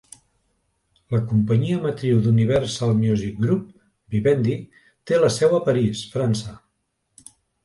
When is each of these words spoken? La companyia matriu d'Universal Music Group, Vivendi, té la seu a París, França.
La 1.15 1.17
companyia 1.33 1.81
matriu 1.83 2.23
d'Universal 2.27 2.93
Music 3.01 3.37
Group, 3.43 3.69
Vivendi, 4.17 4.57
té 5.11 5.21
la 5.27 5.31
seu 5.37 5.55
a 5.61 5.61
París, 5.69 6.03
França. 6.17 6.57